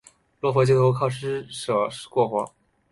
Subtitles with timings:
[0.39, 1.75] 落魄街头靠著施舍
[2.09, 2.51] 过活